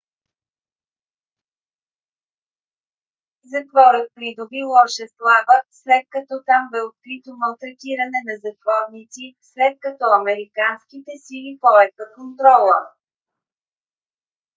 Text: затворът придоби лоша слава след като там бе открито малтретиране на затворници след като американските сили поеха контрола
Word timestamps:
затворът 3.53 4.07
придоби 4.15 4.61
лоша 4.73 5.05
слава 5.17 5.55
след 5.81 6.03
като 6.13 6.33
там 6.47 6.63
бе 6.71 6.81
открито 6.89 7.29
малтретиране 7.41 8.19
на 8.29 8.35
затворници 8.45 9.25
след 9.51 9.73
като 9.83 10.05
американските 10.21 11.11
сили 11.25 11.51
поеха 11.61 12.05
контрола 12.17 12.79